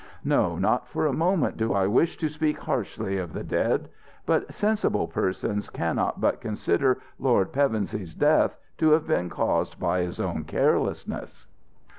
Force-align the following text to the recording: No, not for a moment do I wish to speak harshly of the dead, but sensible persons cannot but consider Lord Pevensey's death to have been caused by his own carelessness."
No, 0.25 0.57
not 0.57 0.87
for 0.87 1.05
a 1.05 1.13
moment 1.13 1.57
do 1.57 1.73
I 1.73 1.85
wish 1.85 2.17
to 2.17 2.27
speak 2.27 2.57
harshly 2.61 3.19
of 3.19 3.33
the 3.33 3.43
dead, 3.43 3.87
but 4.25 4.51
sensible 4.51 5.07
persons 5.07 5.69
cannot 5.69 6.19
but 6.19 6.41
consider 6.41 6.97
Lord 7.19 7.53
Pevensey's 7.53 8.15
death 8.15 8.57
to 8.79 8.89
have 8.93 9.05
been 9.05 9.29
caused 9.29 9.79
by 9.79 10.01
his 10.01 10.19
own 10.19 10.43
carelessness." 10.45 11.45